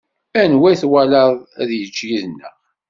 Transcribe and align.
Anwa 0.41 0.67
i 0.71 0.75
twalaḍ 0.81 1.33
ad 1.61 1.69
yečč 1.79 1.97
yid-neɣ? 2.07 2.55